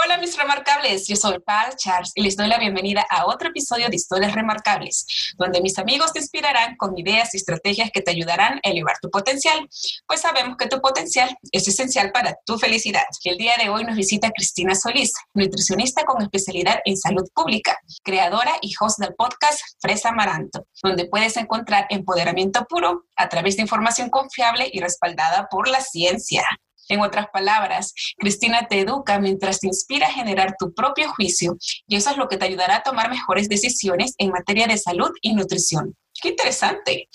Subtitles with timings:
[0.00, 3.88] Hola mis remarcables, yo soy Pal Charles y les doy la bienvenida a otro episodio
[3.88, 5.04] de Historias Remarcables,
[5.36, 9.10] donde mis amigos te inspirarán con ideas y estrategias que te ayudarán a elevar tu
[9.10, 9.68] potencial,
[10.06, 13.02] pues sabemos que tu potencial es esencial para tu felicidad.
[13.24, 18.52] El día de hoy nos visita Cristina Solís, nutricionista con especialidad en salud pública, creadora
[18.62, 24.10] y host del podcast Fresa Amaranto, donde puedes encontrar empoderamiento puro a través de información
[24.10, 26.46] confiable y respaldada por la ciencia.
[26.88, 31.96] En otras palabras, Cristina te educa mientras te inspira a generar tu propio juicio y
[31.96, 35.34] eso es lo que te ayudará a tomar mejores decisiones en materia de salud y
[35.34, 35.94] nutrición.
[36.20, 37.08] Qué interesante.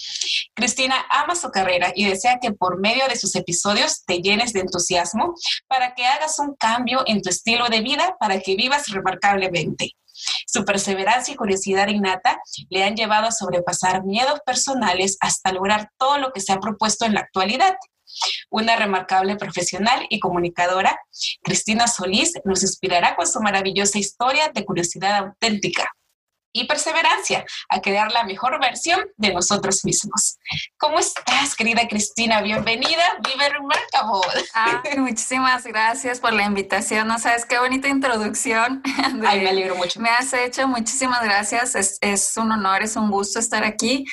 [0.55, 4.61] Cristina ama su carrera y desea que por medio de sus episodios te llenes de
[4.61, 5.33] entusiasmo
[5.67, 9.91] para que hagas un cambio en tu estilo de vida para que vivas remarcablemente.
[10.47, 12.39] Su perseverancia y curiosidad innata
[12.69, 17.05] le han llevado a sobrepasar miedos personales hasta lograr todo lo que se ha propuesto
[17.05, 17.75] en la actualidad.
[18.49, 20.99] Una remarcable profesional y comunicadora,
[21.43, 25.89] Cristina Solís nos inspirará con su maravillosa historia de curiosidad auténtica
[26.53, 30.37] y perseverancia a crear la mejor versión de nosotros mismos.
[30.77, 32.41] ¿Cómo estás, querida Cristina?
[32.41, 34.45] Bienvenida, Vive Remarkable.
[34.53, 37.07] Ah, muchísimas gracias por la invitación.
[37.07, 38.83] No sabes qué bonita introducción.
[39.25, 39.99] Ay, me alegro mucho.
[39.99, 41.73] Me has hecho, muchísimas gracias.
[41.73, 44.05] Es, es un honor, es un gusto estar aquí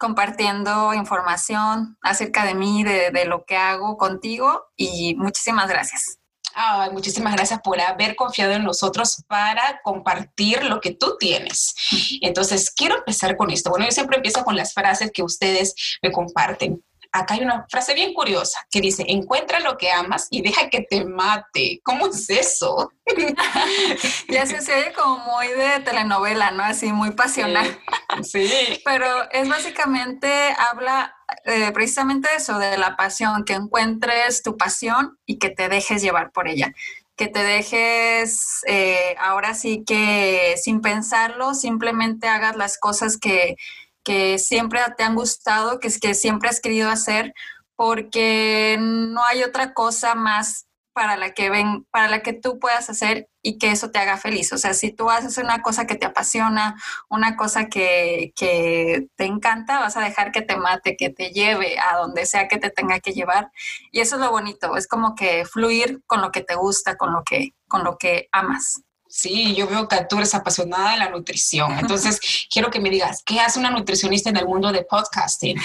[0.00, 6.16] compartiendo información acerca de mí, de, de lo que hago contigo y muchísimas gracias.
[6.54, 11.74] Ay, muchísimas gracias por haber confiado en nosotros para compartir lo que tú tienes.
[12.22, 13.70] Entonces, quiero empezar con esto.
[13.70, 16.82] Bueno, yo siempre empiezo con las frases que ustedes me comparten
[17.12, 20.82] acá hay una frase bien curiosa que dice, encuentra lo que amas y deja que
[20.82, 21.80] te mate.
[21.82, 22.92] ¿Cómo es eso?
[24.28, 26.62] ya se, oye como muy de telenovela, ¿no?
[26.62, 27.78] Así, muy pasional.
[28.22, 28.48] Sí.
[28.84, 30.28] Pero es básicamente,
[30.70, 35.68] habla eh, precisamente de eso, de la pasión, que encuentres tu pasión y que te
[35.68, 36.72] dejes llevar por ella
[37.16, 43.56] que te dejes eh, ahora sí que sin pensarlo, simplemente hagas las cosas que,
[44.04, 47.34] que siempre te han gustado, que, que siempre has querido hacer,
[47.76, 52.90] porque no hay otra cosa más para la que ven, para la que tú puedas
[52.90, 54.52] hacer y que eso te haga feliz.
[54.52, 56.76] O sea, si tú haces una cosa que te apasiona,
[57.08, 61.78] una cosa que, que, te encanta, vas a dejar que te mate, que te lleve
[61.78, 63.50] a donde sea que te tenga que llevar.
[63.92, 67.12] Y eso es lo bonito, es como que fluir con lo que te gusta, con
[67.12, 68.82] lo que, con lo que amas.
[69.10, 71.76] Sí, yo veo que tú eres apasionada de la nutrición.
[71.80, 75.60] Entonces, quiero que me digas, ¿qué hace una nutricionista en el mundo de podcasting?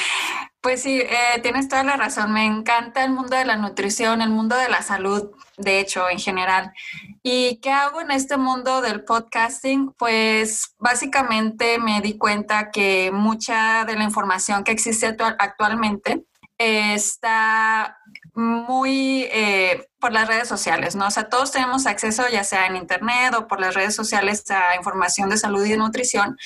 [0.61, 2.33] Pues sí, eh, tienes toda la razón.
[2.33, 6.17] Me encanta el mundo de la nutrición, el mundo de la salud, de hecho, en
[6.17, 6.73] general.
[7.21, 9.91] ¿Y qué hago en este mundo del podcasting?
[9.91, 16.25] Pues básicamente me di cuenta que mucha de la información que existe actualmente
[16.57, 17.97] está
[18.35, 21.07] muy eh, por las redes sociales, ¿no?
[21.07, 24.75] O sea, todos tenemos acceso ya sea en internet o por las redes sociales a
[24.75, 26.37] información de salud y de nutrición,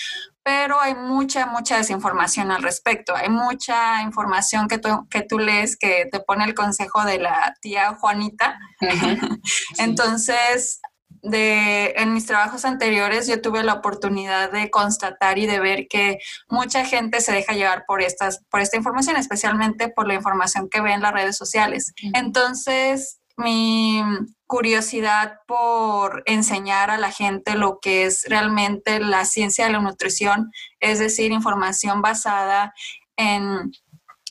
[0.43, 3.15] pero hay mucha, mucha desinformación al respecto.
[3.15, 7.55] Hay mucha información que tú, que tú lees que te pone el consejo de la
[7.61, 8.57] tía Juanita.
[9.77, 10.79] Entonces,
[11.21, 16.19] de, en mis trabajos anteriores yo tuve la oportunidad de constatar y de ver que
[16.47, 20.81] mucha gente se deja llevar por, estas, por esta información, especialmente por la información que
[20.81, 21.93] ve en las redes sociales.
[22.13, 24.03] Entonces, mi
[24.47, 30.51] curiosidad por enseñar a la gente lo que es realmente la ciencia de la nutrición,
[30.79, 32.73] es decir, información basada
[33.15, 33.71] en,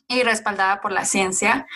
[0.08, 1.67] y respaldada por la ciencia.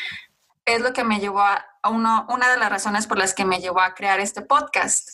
[0.65, 3.81] Es lo que me llevó a, una de las razones por las que me llevó
[3.81, 5.09] a crear este podcast.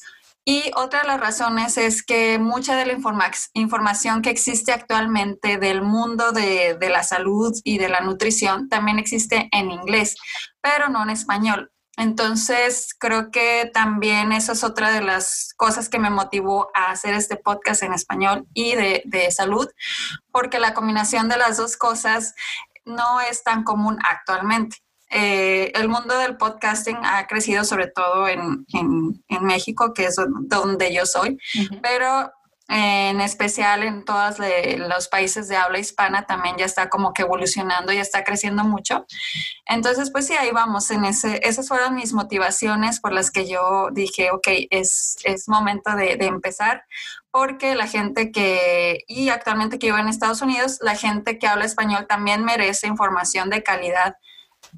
[0.51, 2.97] Y otra de las razones es que mucha de la
[3.53, 9.51] información que existe actualmente del mundo de, la salud y de la nutrición también existe
[9.53, 10.17] en inglés,
[10.63, 11.71] pero no en español.
[11.99, 17.13] Entonces, creo que también eso es otra de las cosas que me motivó a hacer
[17.13, 19.69] este podcast en español y de salud,
[20.33, 22.35] porque la combinación de las dos cosas
[22.87, 24.79] no es tan común actualmente.
[25.11, 30.93] Eh, el mundo del podcasting ha crecido sobre todo en, en, México, que es donde
[30.93, 31.39] yo soy,
[31.83, 32.31] pero
[32.71, 34.37] en especial en todos
[34.77, 39.07] los países de habla hispana también ya está como que evolucionando, ya está creciendo mucho.
[39.65, 40.91] Entonces, pues sí, ahí vamos.
[40.91, 45.97] En ese, esas fueron mis motivaciones por las que yo dije, ok, es, es momento
[45.97, 46.85] de, de empezar,
[47.31, 51.65] porque la gente que, y actualmente que vivo en Estados Unidos, la gente que habla
[51.65, 54.17] español también merece información de calidad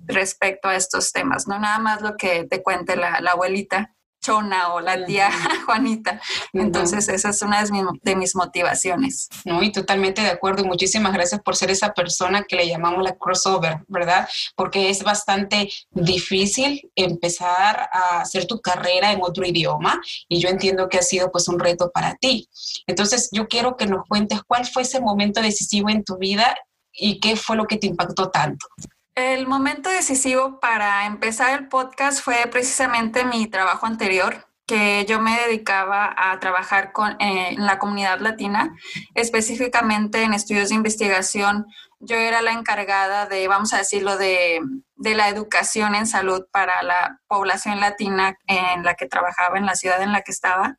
[0.06, 4.80] respecto a estos temas, no nada más lo que te cuente la, abuelita Chona o
[4.80, 5.30] la tía
[5.66, 6.20] Juanita.
[6.52, 9.28] Entonces, esa es una de mis, motivaciones.
[9.44, 10.62] No, y totalmente de acuerdo.
[10.62, 14.28] Y muchísimas gracias por ser esa persona que le llamamos la crossover, ¿verdad?
[14.56, 20.88] Porque es bastante difícil empezar a hacer tu carrera en otro idioma y yo entiendo
[20.88, 22.48] que ha sido pues un reto para ti.
[22.86, 26.54] Entonces, yo quiero que nos cuentes cuál fue ese momento decisivo en tu vida
[26.92, 28.66] y qué fue lo que te impactó tanto.
[29.14, 35.36] El momento decisivo para empezar el podcast fue precisamente mi trabajo anterior, que yo me
[35.40, 38.72] dedicaba a trabajar con, eh, en la comunidad latina,
[39.14, 41.66] específicamente en estudios de investigación.
[41.98, 44.60] Yo era la encargada de, vamos a decirlo, de,
[44.94, 49.74] de la educación en salud para la población latina en la que trabajaba, en la
[49.74, 50.78] ciudad en la que estaba.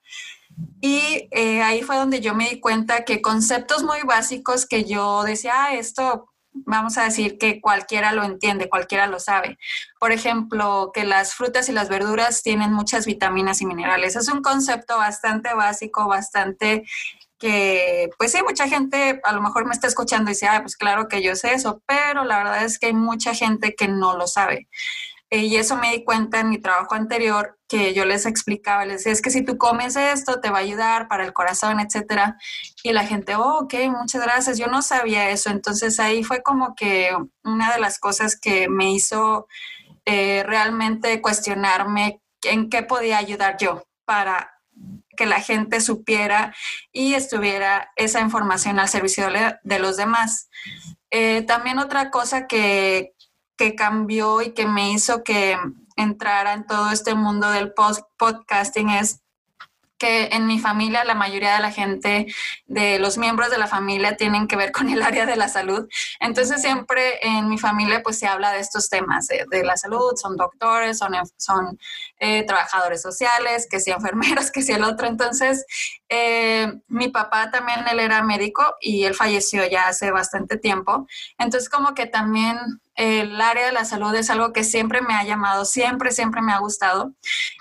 [0.80, 5.24] Y eh, ahí fue donde yo me di cuenta que conceptos muy básicos que yo
[5.24, 9.58] decía, ah, esto vamos a decir que cualquiera lo entiende, cualquiera lo sabe.
[10.00, 14.16] Por ejemplo, que las frutas y las verduras tienen muchas vitaminas y minerales.
[14.16, 16.86] Es un concepto bastante básico, bastante
[17.40, 20.78] que, pues sí, mucha gente a lo mejor me está escuchando y dice, ah, pues
[20.78, 24.16] claro que yo sé eso, pero la verdad es que hay mucha gente que no
[24.16, 24.68] lo sabe.
[25.32, 28.98] Eh, y eso me di cuenta en mi trabajo anterior, que yo les explicaba, les
[28.98, 32.38] decía, es que si tú comes esto, te va a ayudar para el corazón, etcétera.
[32.84, 34.58] Y la gente, oh, ok, muchas gracias.
[34.58, 35.50] Yo no sabía eso.
[35.50, 37.16] Entonces ahí fue como que
[37.46, 39.48] una de las cosas que me hizo
[40.04, 44.52] eh, realmente cuestionarme en qué podía ayudar yo para
[45.16, 46.54] que la gente supiera
[46.92, 49.30] y estuviera esa información al servicio
[49.64, 50.50] de los demás.
[51.10, 53.14] Eh, también otra cosa que,
[53.56, 55.58] que cambió y que me hizo que
[55.96, 57.74] entrara en todo este mundo del
[58.18, 59.22] podcasting es
[60.02, 62.26] que en mi familia la mayoría de la gente,
[62.66, 65.88] de los miembros de la familia tienen que ver con el área de la salud.
[66.20, 70.38] Entonces siempre en mi familia pues se habla de estos temas de, la salud, son
[70.38, 71.78] doctores, son, son
[72.18, 75.06] eh, trabajadores sociales, que sea enfermeros, que sea el otro.
[75.06, 75.64] Entonces
[76.10, 81.06] eh, mi papá también, él era médico y él falleció ya hace bastante tiempo.
[81.38, 82.58] Entonces como que también
[82.96, 86.52] el área de la salud es algo que siempre me ha llamado, siempre, siempre me
[86.52, 87.14] ha gustado.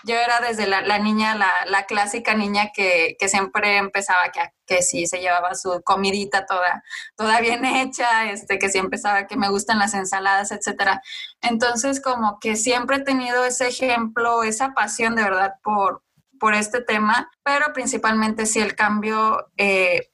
[0.04, 5.20] Yo era desde la, niña, la, clásica niña que, siempre empezaba que, que sí se
[5.20, 6.82] llevaba su comidita toda,
[7.16, 11.00] toda bien hecha, este, que sí empezaba que me gustan las ensaladas, etcétera.
[11.42, 16.02] Entonces, como que siempre he tenido ese ejemplo, esa pasión de verdad por,
[16.40, 20.10] por este tema, pero principalmente sí el cambio eh,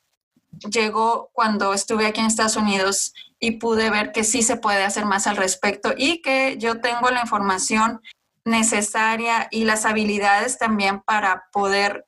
[0.70, 5.04] llegó cuando estuve aquí en Estados Unidos y pude ver que sí se puede hacer
[5.04, 8.00] más al respecto y que yo tengo la información
[8.44, 12.06] necesaria y las habilidades también para poder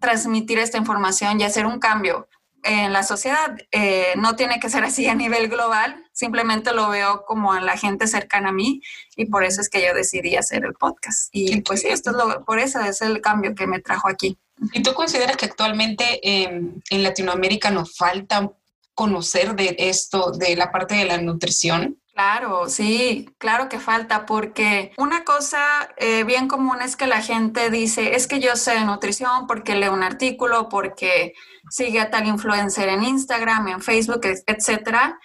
[0.00, 2.28] transmitir esta información y hacer un cambio
[2.62, 3.56] en la sociedad.
[3.70, 7.76] Eh, no tiene que ser así a nivel global, simplemente lo veo como en la
[7.76, 8.82] gente cercana a mí
[9.16, 11.28] y por eso es que yo decidí hacer el podcast.
[11.32, 14.36] Y pues sí, esto es lo, por eso es el cambio que me trajo aquí.
[14.72, 18.50] ¿Y tú consideras que actualmente en Latinoamérica nos falta
[18.94, 21.98] conocer de esto, de la parte de la nutrición?
[22.14, 25.58] Claro, sí, claro que falta, porque una cosa
[25.96, 29.74] eh, bien común es que la gente dice, es que yo sé de nutrición porque
[29.74, 31.32] leo un artículo, porque
[31.70, 35.18] sigue a tal influencer en Instagram, en Facebook, etcétera,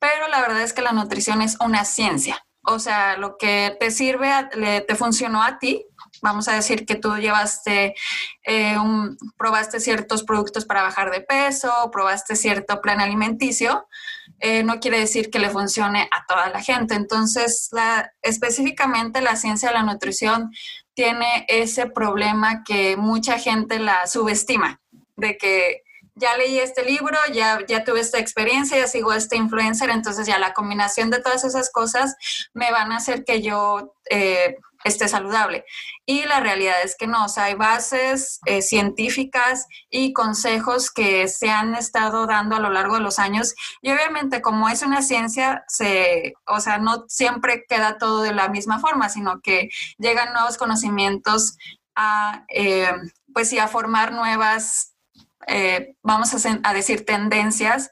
[0.00, 2.44] pero la verdad es que la nutrición es una ciencia.
[2.64, 4.28] O sea, lo que te sirve,
[4.86, 5.84] te funcionó a ti,
[6.22, 7.94] vamos a decir que tú llevaste,
[8.44, 8.76] eh,
[9.36, 13.86] probaste ciertos productos para bajar de peso, probaste cierto plan alimenticio,
[14.38, 16.94] eh, no quiere decir que le funcione a toda la gente.
[16.94, 20.50] Entonces, la, específicamente la ciencia de la nutrición
[20.94, 24.80] tiene ese problema que mucha gente la subestima,
[25.16, 25.82] de que
[26.14, 30.38] ya leí este libro, ya, ya tuve esta experiencia, ya sigo este influencer, entonces ya
[30.38, 32.14] la combinación de todas esas cosas
[32.52, 35.64] me van a hacer que yo eh, esté saludable.
[36.06, 41.28] Y la realidad es que no, o sea, hay bases eh, científicas y consejos que
[41.28, 43.54] se han estado dando a lo largo de los años.
[43.80, 48.48] Y obviamente como es una ciencia, se, o sea, no siempre queda todo de la
[48.48, 51.56] misma forma, sino que llegan nuevos conocimientos
[51.94, 52.92] a, eh,
[53.32, 54.91] pues sí, a formar nuevas
[55.46, 57.90] eh, vamos a, decir, tendencias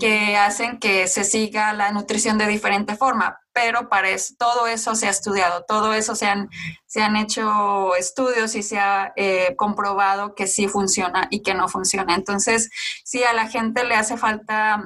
[0.00, 4.94] que hacen que se siga la nutrición de diferente forma, pero para eso, todo eso
[4.94, 6.50] se ha estudiado, todo eso se han,
[6.86, 11.68] se han hecho estudios y se ha eh, comprobado que sí funciona y que no
[11.68, 12.14] funciona.
[12.14, 12.70] Entonces,
[13.04, 14.82] sí, a la gente le hace falta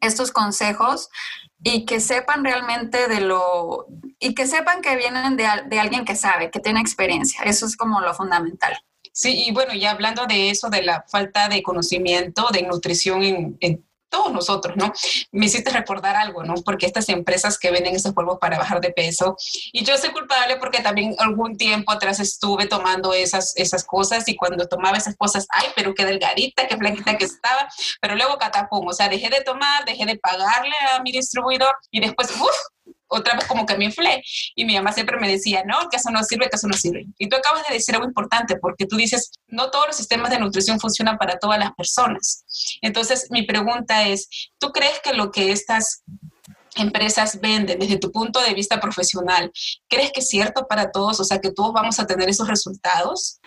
[0.00, 1.08] estos consejos
[1.62, 3.86] y que sepan realmente de lo,
[4.18, 7.42] y que sepan que vienen de, de alguien que sabe, que tiene experiencia.
[7.44, 8.78] Eso es como lo fundamental.
[9.18, 13.22] Sí, y bueno, ya hablando de eso, de la falta de conocimiento de nutrición
[13.60, 14.92] en, todos nosotros, ¿no?
[15.32, 16.54] Me hiciste recordar algo, ¿no?
[16.64, 19.36] Porque estas empresas que venden estos polvos para bajar de peso,
[19.72, 24.36] y yo soy culpable porque también algún tiempo atrás estuve tomando esas, esas cosas y
[24.36, 27.68] cuando tomaba esas cosas, ay, pero qué delgadita, qué flaquita que estaba,
[28.00, 32.00] pero luego catapum, o sea, dejé de tomar, dejé de pagarle a mi distribuidor y
[32.00, 32.75] después, uff,
[33.08, 34.22] otra vez como que me inflé.
[34.54, 37.06] Y mi mamá siempre me decía, no, que eso no sirve, que eso no sirve.
[37.18, 40.38] Y tú acabas de decir algo importante, porque tú dices, no todos los sistemas de
[40.38, 42.44] nutrición funcionan para todas las personas.
[42.82, 46.02] Entonces, mi pregunta es, ¿tú crees que lo que estas
[46.76, 49.50] empresas venden desde tu punto de vista profesional,
[49.88, 51.18] ¿crees que es cierto para todos?
[51.20, 53.40] O sea, que todos vamos a tener esos resultados.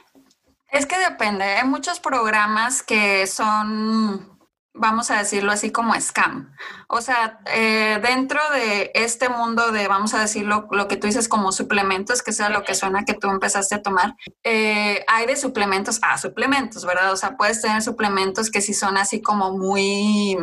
[0.71, 1.43] Es que depende.
[1.43, 4.38] Hay muchos programas que son
[4.79, 6.53] vamos a decirlo así como scam.
[6.87, 11.27] O sea, eh, dentro de este mundo de, vamos a decirlo, lo que tú dices
[11.27, 15.35] como suplementos, que sea lo que suena que tú empezaste a tomar, eh, hay de
[15.35, 17.11] suplementos a suplementos, ¿verdad?
[17.11, 20.37] O sea, puedes tener suplementos que sí son así como muy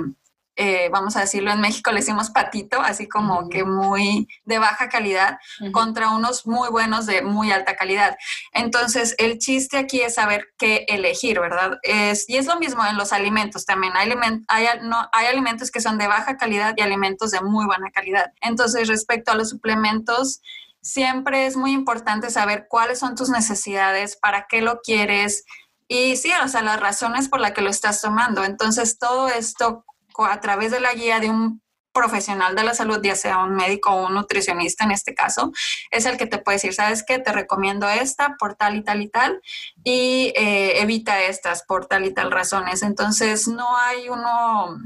[0.57, 4.89] eh, vamos a decirlo en México, le decimos patito, así como que muy de baja
[4.89, 5.39] calidad,
[5.73, 8.17] contra unos muy buenos de muy alta calidad.
[8.53, 11.79] Entonces, el chiste aquí es saber qué elegir, ¿verdad?
[11.83, 13.93] Es, y es lo mismo en los alimentos también.
[13.97, 14.11] Hay,
[14.49, 18.33] hay, no, hay alimentos que son de baja calidad y alimentos de muy buena calidad.
[18.41, 20.41] Entonces, respecto a los suplementos,
[20.81, 25.45] siempre es muy importante saber cuáles son tus necesidades, para qué lo quieres.
[25.89, 28.45] Y sí, o sea, las razones por las que lo estás tomando.
[28.45, 29.85] Entonces, todo esto
[30.25, 31.61] a través de la guía de un
[31.97, 35.51] profesional de la salud, ya sea un médico o un nutricionista en este caso,
[35.91, 37.19] es el que te puede decir, ¿sabes qué?
[37.19, 39.41] Te recomiendo esta por tal y tal y tal
[39.83, 42.83] y eh, evita estas por tal y tal razones.
[42.83, 44.77] Entonces, no hay uno,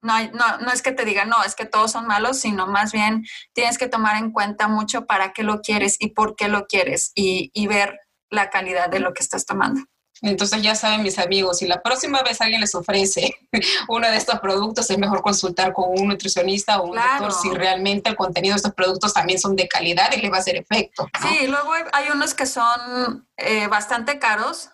[0.00, 2.68] no, hay, no, no es que te diga, no, es que todos son malos, sino
[2.68, 6.46] más bien tienes que tomar en cuenta mucho para qué lo quieres y por qué
[6.46, 7.98] lo quieres y, y ver
[8.30, 9.80] la calidad de lo que estás tomando.
[10.22, 13.34] Entonces ya saben mis amigos, si la próxima vez alguien les ofrece
[13.88, 18.10] uno de estos productos, es mejor consultar con un nutricionista o un doctor si realmente
[18.10, 21.08] el contenido de estos productos también son de calidad y les va a hacer efecto.
[21.22, 24.70] Sí, luego hay unos que son eh, bastante caros,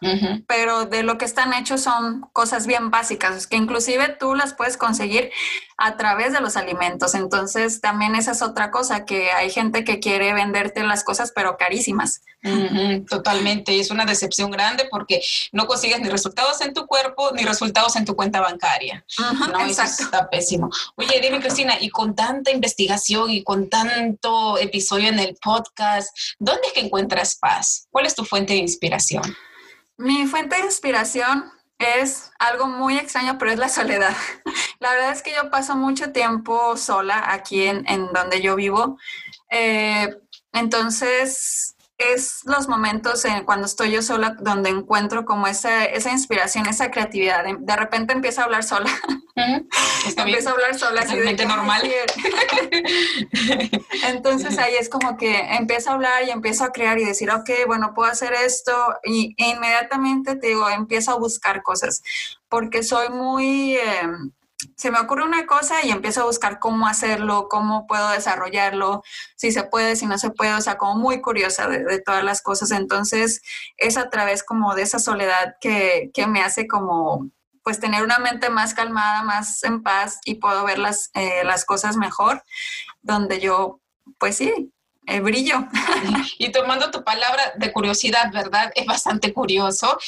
[0.47, 4.77] pero de lo que están hechos son cosas bien básicas, que inclusive tú las puedes
[4.77, 5.31] conseguir
[5.79, 7.15] a través de los alimentos.
[7.15, 11.57] Entonces, también esa es otra cosa, que hay gente que quiere venderte las cosas, pero
[11.57, 12.23] carísimas.
[13.09, 15.21] totalmente, y es una decepción grande porque
[15.53, 19.05] no consigues ni resultados en tu cuerpo ni resultados en tu cuenta bancaria.
[19.19, 19.61] ¿no?
[19.67, 20.71] Eso está pésimo.
[20.95, 26.69] Oye, dime, Cristina, y con tanta investigación y con tanto episodio en el podcast, ¿dónde
[26.69, 27.89] es que encuentras paz?
[27.91, 29.37] ¿Cuál es tu fuente inspiración?
[29.97, 34.17] Mi fuente de inspiración es algo muy extraño, pero es la soledad.
[34.81, 38.99] La verdad es que yo paso mucho tiempo sola aquí en, donde yo vivo.
[39.51, 40.15] Eh,
[40.53, 46.67] entonces, es los momentos en, cuando estoy yo sola donde encuentro como esa, esa inspiración,
[46.67, 47.45] esa creatividad.
[47.59, 48.91] De, repente empiezo a hablar sola.
[50.17, 51.03] empiezo a hablar sola.
[51.03, 51.83] Así de normal.
[54.07, 57.51] Entonces ahí es como que empiezo a hablar y empiezo a crear y decir, ok,
[57.67, 58.73] bueno, puedo hacer esto.
[59.05, 62.03] Y e inmediatamente te digo, empiezo a buscar cosas
[62.49, 63.77] porque soy muy...
[63.77, 64.33] Em,
[64.77, 69.03] se me ocurre una cosa y empiezo a buscar cómo hacerlo, cómo puedo desarrollarlo,
[69.37, 72.43] si se puede, si no se puede, o sea, como muy curiosa de, todas las
[72.43, 72.71] cosas.
[72.71, 73.43] Entonces,
[73.77, 77.31] es a través como de esa soledad que, me hace como,
[77.63, 81.65] pues, tener una mente más calmada, más en paz y puedo ver las, eh, las
[81.65, 82.43] cosas mejor,
[83.03, 83.81] donde yo,
[84.19, 84.73] pues sí,
[85.07, 85.69] eh, brillo.
[86.39, 88.73] Y tomando tu palabra de curiosidad, ¿verdad?
[88.75, 89.99] Es bastante curioso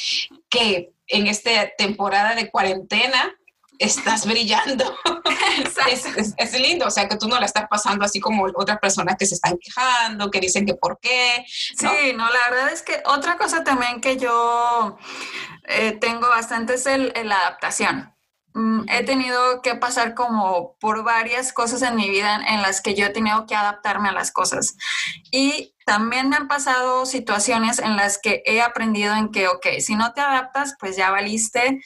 [0.49, 3.35] que en esta temporada de cuarentena
[3.79, 4.93] estás brillando.
[6.37, 9.25] es, lindo, o sea, que tú no la estás pasando así como otras personas que
[9.25, 11.45] se están quejando, que dicen que por qué.
[11.47, 14.97] Sí, no, la verdad es que otra cosa también que yo
[15.65, 18.13] eh, tengo bastante es el, la adaptación.
[18.53, 22.95] mm, he tenido que pasar como por varias cosas en mi vida en las que
[22.95, 24.75] yo he tenido que adaptarme a las cosas.
[25.31, 29.95] Y también me han pasado situaciones en las que he aprendido en que, ok, si
[29.95, 31.79] no te adaptas, pues ya valiste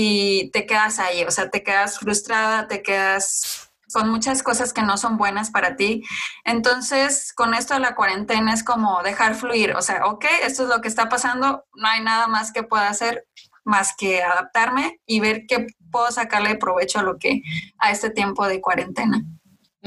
[0.00, 4.82] y te quedas ahí, o sea, te quedas frustrada, te quedas con muchas cosas que
[4.82, 6.04] no son buenas para ti.
[6.44, 10.68] Entonces, con esto de la cuarentena es como dejar fluir, o sea, ok, esto es
[10.68, 13.26] lo que está pasando, no hay nada más que pueda hacer
[13.64, 17.42] más que adaptarme y ver qué puedo sacarle provecho a lo que
[17.78, 19.24] a este tiempo de cuarentena.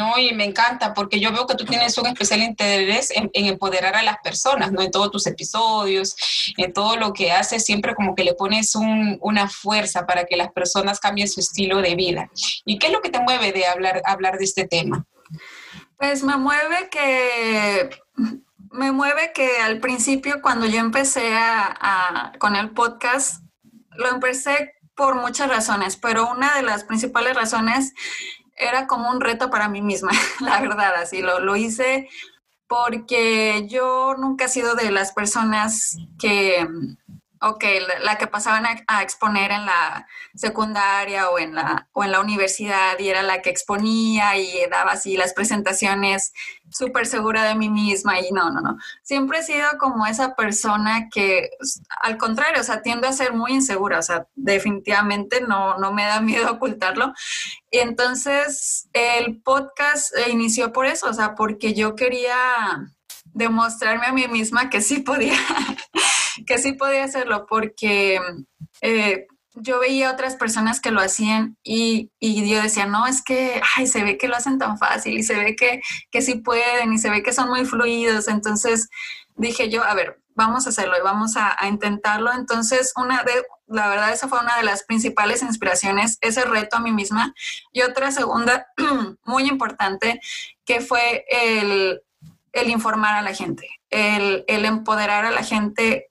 [0.02, 3.96] No, y me encanta porque yo veo que tú tienes un especial interés en, empoderar
[3.96, 4.82] a las personas, ¿no?
[4.82, 6.16] En todos tus episodios,
[6.58, 10.52] en todo lo que haces, siempre como que le pones una fuerza para que las
[10.54, 12.32] personas cambien su estilo de vida.
[12.66, 15.06] ¿Y qué es lo que te mueve de hablar, hablar de este tema?
[15.98, 17.92] Pues me mueve que
[18.72, 23.44] me mueve que al principio cuando yo empecé a, con el podcast,
[23.92, 27.94] lo empecé por muchas razones, pero una de las principales razones
[28.62, 32.08] era como un reto para mí misma, la verdad, así lo, lo hice
[32.68, 36.66] porque yo nunca he sido de las personas que
[37.44, 37.64] Ok,
[38.04, 43.00] la, que pasaban a, exponer en la secundaria o en la, o en la universidad
[43.00, 46.34] y era la que exponía y daba así las presentaciones
[46.70, 48.78] súper segura de mí misma y no, no, no.
[49.02, 51.50] Siempre he sido como esa persona que,
[52.04, 56.06] al contrario, o sea, tiende a ser muy insegura, o sea, definitivamente no, no me
[56.06, 57.12] da miedo ocultarlo.
[57.72, 62.36] Y entonces el podcast inició por eso, o sea, porque yo quería
[63.34, 65.40] demostrarme a mí misma que sí podía
[66.52, 68.20] que sí podía hacerlo porque
[68.82, 73.62] eh, yo veía otras personas que lo hacían y, y, yo decía, no, es que,
[73.78, 75.82] ay, se ve que lo hacen tan fácil y se ve que,
[76.12, 78.28] que sí pueden y se ve que son muy fluidos.
[78.28, 78.90] Entonces
[79.36, 82.34] dije yo, a ver, vamos a hacerlo y vamos a, intentarlo.
[82.34, 86.82] Entonces, una de, la verdad, esa fue una de las principales inspiraciones, ese reto a
[86.82, 87.34] mí misma.
[87.72, 88.68] Y otra segunda,
[89.24, 90.20] muy importante,
[90.66, 92.02] que fue el,
[92.70, 96.11] informar a la gente, el empoderar a la gente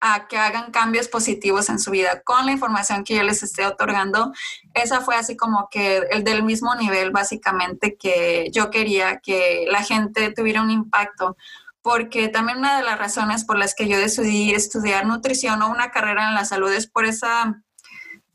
[0.00, 3.66] a que hagan cambios positivos en su vida con la información que yo les esté
[3.66, 4.32] otorgando.
[4.74, 9.82] Esa fue así como que el del mismo nivel básicamente que yo quería que la
[9.82, 11.36] gente tuviera un impacto,
[11.82, 15.90] porque también una de las razones por las que yo decidí estudiar nutrición o una
[15.90, 17.62] carrera en la salud es por esa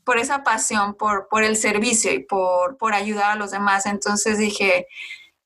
[0.04, 3.86] por esa pasión, por, por el servicio y por, por ayudar a los demás.
[3.86, 4.86] Entonces dije,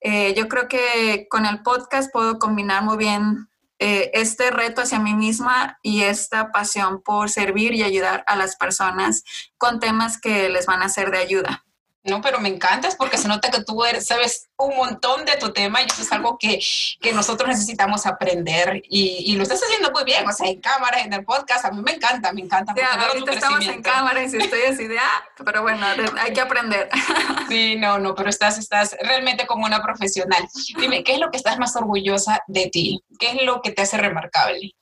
[0.00, 3.47] eh, yo creo que con el podcast puedo combinar muy bien
[3.78, 8.56] eh, este reto hacia mí misma y esta pasión por servir y ayudar a las
[8.56, 9.22] personas
[9.56, 11.64] con temas que les van a ser de ayuda.
[12.08, 15.82] No, pero me encantas porque se nota que tú sabes un montón de tu tema
[15.82, 16.58] y eso es algo que,
[17.00, 21.00] que nosotros necesitamos aprender y, y, lo estás haciendo muy bien, o sea, en cámara,
[21.00, 22.74] en el podcast, a mí me encanta, me encanta.
[22.76, 25.86] Ya, ahorita estamos en cámara y estoy así de, ah, pero bueno,
[26.20, 26.88] hay que aprender.
[27.48, 30.46] Sí, no, no, pero estás, estás realmente como una profesional.
[30.78, 33.02] Dime, ¿qué es lo que estás más orgullosa de ti?
[33.18, 34.74] ¿Qué es lo que te hace remarcable?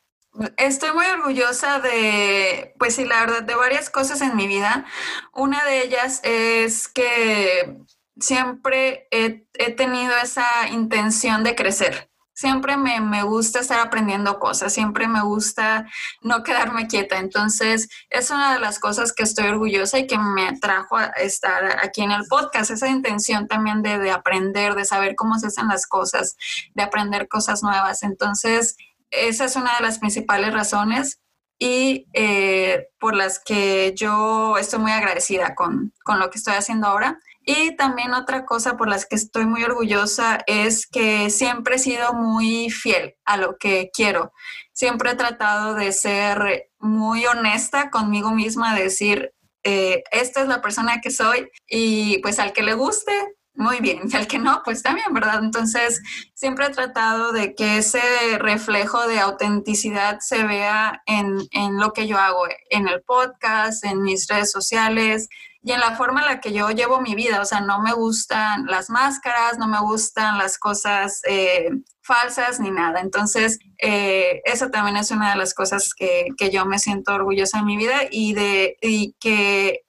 [0.57, 4.85] Estoy muy orgullosa de, pues sí, la verdad, de varias cosas en mi vida.
[5.33, 7.79] Una de ellas es que
[8.18, 9.46] siempre he,
[9.77, 12.11] tenido esa intención de crecer.
[12.35, 15.87] Siempre me, me, gusta estar aprendiendo cosas, siempre me gusta
[16.20, 17.16] no quedarme quieta.
[17.16, 21.79] Entonces, es una de las cosas que estoy orgullosa y que me atrajo a estar
[21.83, 25.68] aquí en el podcast, esa intención también de, de aprender, de saber cómo se hacen
[25.68, 26.37] las cosas,
[26.75, 28.03] de aprender cosas nuevas.
[28.03, 28.77] Entonces,
[29.11, 31.21] esa es una de las principales razones
[31.59, 36.87] y eh, por las que yo estoy muy agradecida con, con, lo que estoy haciendo
[36.87, 37.19] ahora.
[37.45, 42.12] Y también otra cosa por las que estoy muy orgullosa es que siempre he sido
[42.12, 44.33] muy fiel a lo que quiero.
[44.73, 51.01] Siempre he tratado de ser muy honesta conmigo misma, decir, eh, esta es la persona
[51.01, 53.12] que soy y pues al que le guste,
[53.57, 55.42] muy bien, y al que no, pues también, ¿verdad?
[55.42, 56.01] Entonces,
[56.35, 58.01] siempre he tratado de que ese
[58.38, 64.03] reflejo de autenticidad se vea en, en, lo que yo hago, en el podcast, en
[64.03, 65.29] mis redes sociales
[65.62, 67.40] y en la forma en la que yo llevo mi vida.
[67.40, 71.71] O sea, no me gustan las máscaras, no me gustan las cosas eh,
[72.03, 73.01] falsas ni nada.
[73.01, 77.59] Entonces, eh, eso también es una de las cosas que, que, yo me siento orgullosa
[77.59, 79.81] en mi vida y, de, y que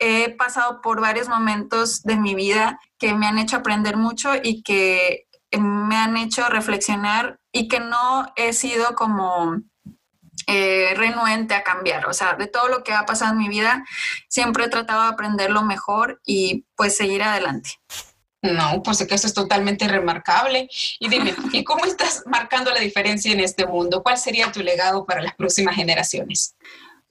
[0.00, 4.62] he pasado por varios momentos de mi vida que me han hecho aprender mucho y
[4.62, 5.26] que
[5.58, 9.56] me han hecho reflexionar y que no he sido como
[10.46, 12.06] eh, renuente a cambiar.
[12.06, 13.84] O sea, de todo lo que ha pasado en mi vida,
[14.28, 17.70] siempre he tratado de aprender lo mejor y pues seguir adelante.
[18.42, 20.68] No, pues que eso es totalmente remarcable.
[20.98, 24.02] Y dime, ¿y cómo estás marcando la diferencia en este mundo?
[24.02, 26.54] ¿Cuál sería tu legado para las próximas generaciones?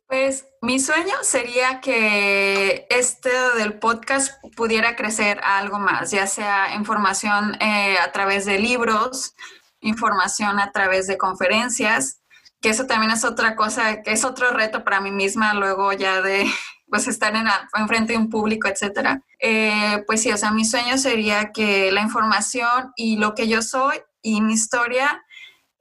[0.10, 6.74] Pues mi sueño sería que este del podcast pudiera crecer a algo más, ya sea
[6.74, 9.36] información eh, a través de libros,
[9.82, 12.24] información a través de conferencias,
[12.60, 16.24] que eso también es otra cosa, que es otro reto para mí misma luego ya
[16.24, 16.48] de
[16.90, 17.46] pues estar en,
[17.76, 19.22] en frente de un público, etcétera.
[19.40, 23.62] Eh, pues sí, o sea, mi sueño sería que la información y lo que yo
[23.62, 25.24] soy y mi historia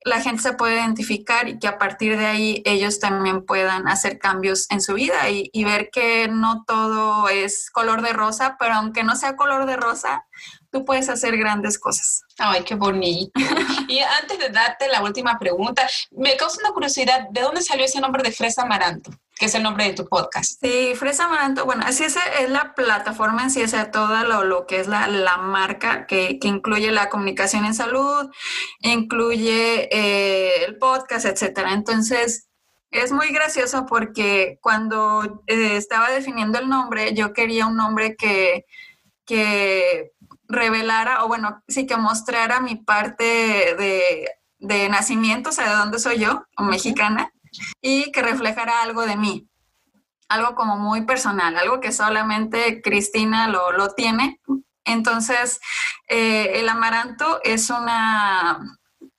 [0.08, 4.18] la gente se puede identificar y que a partir de ahí ellos también puedan hacer
[4.18, 8.74] cambios en su vida y, y, ver que no todo es color de rosa, pero
[8.74, 10.26] aunque no sea color de rosa,
[10.70, 12.22] tú puedes hacer grandes cosas.
[12.38, 13.32] Ay, qué bonito.
[13.88, 18.00] y antes de darte la última pregunta, me causa una curiosidad, ¿de dónde salió ese
[18.00, 19.10] nombre de Fresa Amaranto?
[19.38, 20.60] que es el nombre de tu podcast.
[20.60, 24.42] Sí, Fresa Amaranto, bueno, así es, es la plataforma en sí, o sea, todo lo,
[24.42, 28.28] lo que es la, la marca que, que, incluye la comunicación en salud,
[28.80, 31.72] incluye eh, el podcast, etcétera.
[31.72, 32.48] Entonces,
[32.90, 38.64] es muy gracioso porque cuando eh, estaba definiendo el nombre, yo quería un nombre que,
[39.24, 40.12] que
[40.48, 45.98] revelara, o bueno, sí que mostrara mi parte de, de nacimiento, o sea, de dónde
[45.98, 47.32] soy yo, o mexicana,
[47.80, 49.48] y que reflejara algo de mí,
[50.28, 54.40] algo como muy personal, algo que solamente Cristina lo, lo tiene.
[54.84, 55.60] Entonces,
[56.08, 58.77] eh, el amaranto es una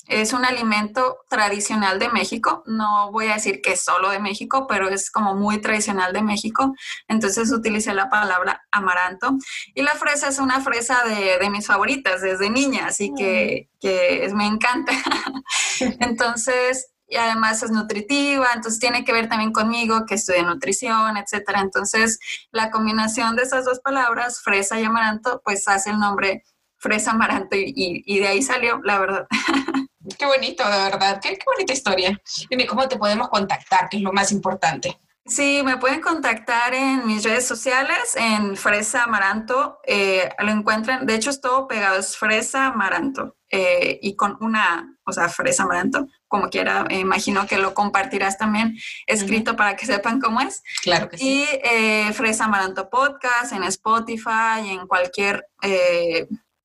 [0.09, 2.63] es un alimento tradicional de México.
[2.65, 6.23] No voy a decir que es solo de México, pero es como muy tradicional de
[6.23, 6.73] México.
[7.07, 9.37] Entonces utilicé la palabra amaranto.
[9.75, 14.27] Y la fresa es una fresa de, de mis favoritas desde niña, así que, que
[14.33, 14.93] me encanta.
[15.99, 21.61] Entonces, y además es nutritiva, entonces tiene que ver también conmigo que estudié nutrición, etcétera.
[21.61, 22.19] Entonces,
[22.51, 26.43] la combinación de esas dos palabras, fresa y amaranto, pues hace el nombre
[26.77, 29.27] fresa amaranto y, y de ahí salió, la verdad.
[30.17, 32.19] Qué bonito, de verdad, qué, qué bonita historia.
[32.49, 33.89] Dime, ¿cómo te podemos contactar?
[33.89, 34.97] Que es lo más importante.
[35.25, 39.79] Sí, me pueden contactar en mis redes sociales, en Fresa Amaranto.
[39.85, 43.35] Eh, lo encuentran, de hecho es todo pegado, es Fresa Amaranto.
[43.51, 48.37] Eh, y con una, o sea, Fresa Amaranto, como quiera, eh, imagino que lo compartirás
[48.37, 49.57] también escrito uh -huh.
[49.57, 50.63] para que sepan cómo es.
[50.83, 51.43] Claro que sí.
[51.43, 55.45] Y eh, Fresa Amaranto Podcast en Spotify, en cualquier,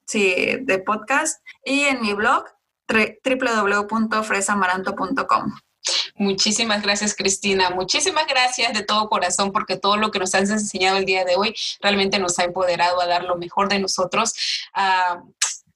[0.06, 1.42] sí, de podcast.
[1.64, 2.44] Y en mi blog,
[2.88, 5.54] www.fresamaranto.com.
[6.16, 7.70] Muchísimas gracias, Cristina.
[7.70, 11.36] Muchísimas gracias de todo corazón porque todo lo que nos has enseñado el día de
[11.36, 14.34] hoy realmente nos ha empoderado a dar lo mejor de nosotros.
[14.76, 15.32] Uh,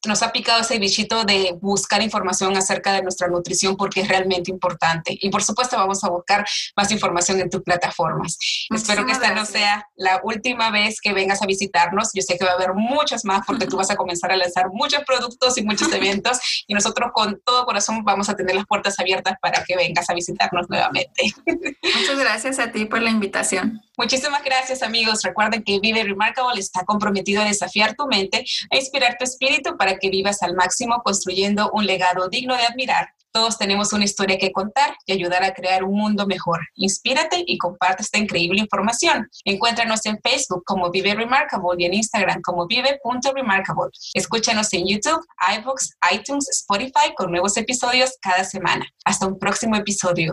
[0.07, 4.51] nos ha picado ese bichito de buscar información acerca de nuestra nutrición porque es realmente
[4.51, 5.17] importante.
[5.21, 8.39] Y por supuesto vamos a buscar más información en tus plataformas.
[8.71, 9.51] Muchísimas Espero que esta gracias.
[9.51, 12.11] no sea la última vez que vengas a visitarnos.
[12.15, 14.67] Yo sé que va a haber muchas más porque tú vas a comenzar a lanzar
[14.73, 18.99] muchos productos y muchos eventos y nosotros con todo corazón vamos a tener las puertas
[19.01, 21.23] abiertas para que vengas a visitarnos nuevamente.
[21.47, 23.81] Muchas gracias a ti por la invitación.
[23.97, 25.23] Muchísimas gracias amigos.
[25.23, 29.88] Recuerden que Vive Remarkable está comprometido a desafiar tu mente, a inspirar tu espíritu para
[29.97, 33.09] que vivas al máximo construyendo un legado digno de admirar.
[33.31, 36.61] Todos tenemos una historia que contar y ayudar a crear un mundo mejor.
[36.75, 39.29] Inspírate y comparte esta increíble información.
[39.45, 43.91] Encuéntranos en Facebook como Vive Remarkable y en Instagram como vive.remarkable.
[44.15, 45.25] Escúchanos en YouTube,
[45.57, 48.87] iVoox, iTunes, Spotify con nuevos episodios cada semana.
[49.05, 50.33] Hasta un próximo episodio.